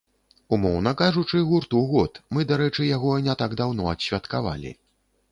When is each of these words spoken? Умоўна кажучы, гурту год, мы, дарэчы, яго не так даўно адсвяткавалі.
Умоўна 0.55 0.91
кажучы, 1.01 1.41
гурту 1.49 1.81
год, 1.91 2.17
мы, 2.37 2.45
дарэчы, 2.51 2.85
яго 2.95 3.11
не 3.27 3.35
так 3.41 3.51
даўно 3.61 3.83
адсвяткавалі. 3.93 4.71